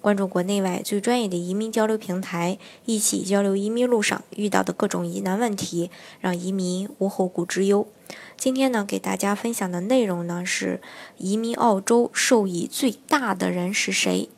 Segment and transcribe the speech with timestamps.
[0.00, 5.90] 关注国内外最专业的移民交流平台，一起交流移民路上遇到的各种疑难问题，
[6.20, 7.86] 让移民无后顾之忧。
[8.36, 10.80] 今天呢，给大家分享的内容呢是
[11.18, 14.28] 移民澳洲受益最大的人是谁？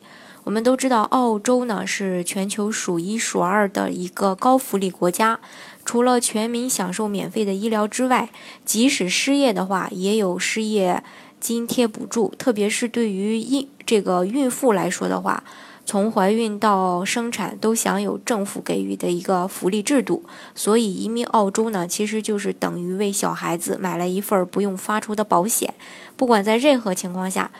[0.43, 5.39] 我们都知道，澳洲呢是全球数一数二的一个高福利国家，
[5.83, 8.29] 除了全民享受免费的医疗之外，
[8.63, 11.03] 即使失业的话，也有失业
[11.45, 15.43] 津贴补助，特别是对于孕这个孕妇来说的话。
[15.85, 20.23] 从怀孕到生产都享有政府给予的一个福利制度，
[20.55, 25.75] 所以移民澳洲呢，其实就是等于为小孩子买了一份不用发出的保险。
[26.17, 27.51] 不管在任何情况下，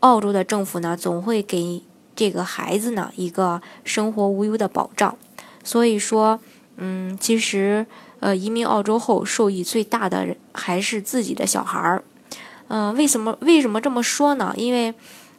[0.00, 1.82] 澳洲的政府呢总会给
[2.14, 5.16] 这个孩子呢一个生活无忧的保障。
[5.64, 6.38] 所以说，
[6.76, 7.86] 嗯，其实
[8.20, 12.04] 呃，移民澳洲后受益最大的还是自己的小孩儿。
[12.68, 14.52] 嗯，为什么为什么这么说呢？
[14.56, 14.94] 因为。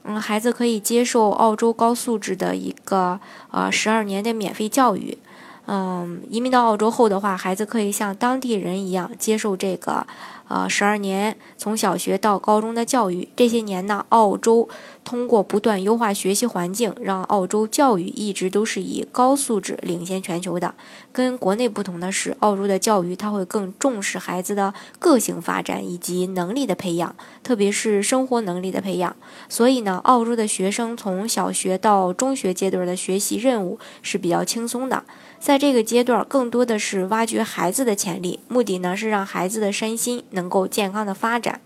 [0.09, 3.19] 嗯，孩子可以接受澳洲高素质的一个
[3.51, 5.17] 呃十二年的免费教育。
[5.65, 10.07] 嗯，移民到澳洲后的话，孩子可以像当地人一样接受这个。
[10.47, 14.67] 呃，十二年从小学到高中的教育，这些年呢，澳洲
[15.03, 20.73] 通过不断优化学习环境，让澳洲教育一直都是以高素质领先全球的。
[21.11, 29.15] 跟国内不同的是，澳洲的教育它会更重视孩子的个性发展以及能力的培养，特别是生活能力的培养。
[29.49, 35.03] 所以呢，澳洲的学生从小学到中学阶段的学习任务是比较轻松的。
[35.39, 41.59] 在这个阶段，更多的是挖掘孩子的潜力，目的呢是让孩子的身心能够健康的发展。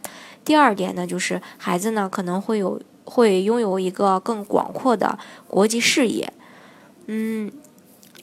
[0.44, 6.34] 第二点呢，就是孩子呢可能会有会拥有一个更广阔的国际视野。
[7.06, 7.52] 嗯，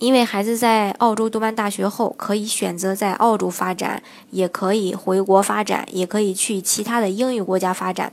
[0.00, 8.12] 因为孩子在澳洲读完大学后，可以选择在澳洲发展，也可以回国发展，也可以去其他的英语国家发展。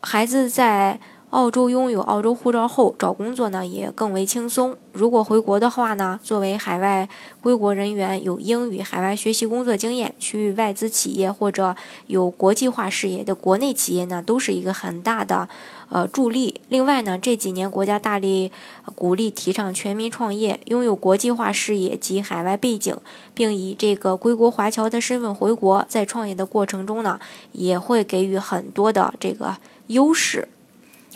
[0.00, 1.00] 孩子在。
[1.30, 4.76] 澳洲拥有澳洲护照后，找工作呢也更为轻松。
[4.92, 7.08] 如果回国的话呢，作为海外
[7.40, 11.76] 归国人员，有英语海外学习工作经验，去外资企业或者
[12.08, 15.48] 有国际化视野的国内企业呢，都是一个很大的
[15.88, 16.60] 呃助力。
[16.68, 18.50] 另外呢，这几年国家大力
[18.96, 22.96] 鼓励提倡全民创业，拥有国际化视野及海外背景，
[23.32, 27.20] 并以这个归国华侨的身份回国，在创业的过程中呢，
[27.52, 30.48] 也会给予很多的这个优势。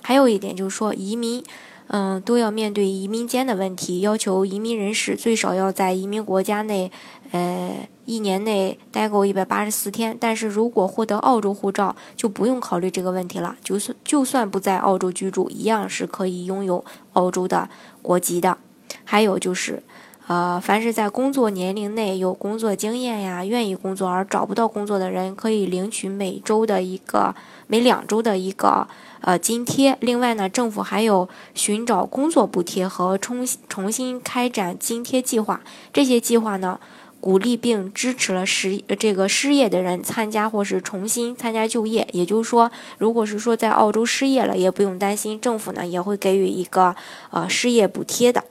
[0.07, 1.43] 还有一点就是说，移民，
[1.87, 6.93] 嗯，都要面对移民间的问题，要求移民人士最少要在移民国家内，
[7.33, 10.15] 呃，一年内待够一百八十四天。
[10.21, 13.57] 但是如果获得澳洲护照，就不用考虑这个问题了。
[13.65, 17.71] 就算就算不在澳洲居住，一样是可以拥有澳洲的
[18.03, 18.59] 国籍的。
[19.05, 19.83] 还有就是。
[20.27, 27.35] 呃，凡是在工作年龄内有工作经验呀、愿意工作而找不到工作的人，可以领取每周的一个、
[27.67, 28.89] 每两周的一个
[29.21, 29.99] 呃津贴。
[30.01, 35.61] 另外呢，政府还有寻找工作补贴和重重新开展津贴计划。
[35.93, 36.81] 这些计划呢，
[37.21, 42.09] 鼓励并支持了失这个失业的人参加或是重新参加就业。
[42.13, 46.97] 也就是说，如果是说在澳洲失业了，也不用担心，政府呢也会给予一个
[47.31, 48.43] 呃失业补贴的。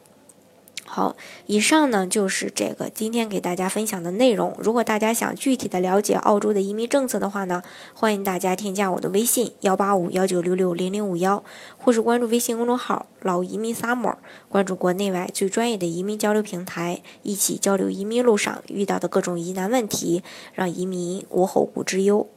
[0.95, 1.15] 好，
[1.47, 4.55] 以上呢就是这个今天给大家分享的内容。
[4.59, 7.63] 如果大家想具体的了解澳洲的移民政策的话呢，
[7.95, 11.43] 欢迎大家添加我的微信幺八五幺九六六零零五幺，
[11.79, 14.17] 或是关注微信公众号“老移民 summer”，
[14.47, 20.21] 关注国内外最专业的移民交流平台，一起交流移民路上遇到的各种疑难问题，
[20.53, 22.27] 让移民无后顾之忧。